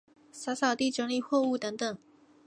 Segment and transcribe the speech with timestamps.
[0.31, 1.95] 扫扫地、整理货物等等